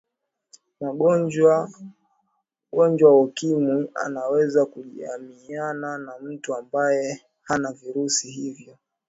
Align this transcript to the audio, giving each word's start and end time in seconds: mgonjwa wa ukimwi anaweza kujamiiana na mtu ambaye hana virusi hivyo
mgonjwa 0.81 1.69
wa 2.71 2.87
ukimwi 3.21 3.89
anaweza 3.95 4.65
kujamiiana 4.65 5.97
na 5.97 6.19
mtu 6.19 6.55
ambaye 6.55 7.21
hana 7.41 7.71
virusi 7.71 8.31
hivyo 8.31 8.77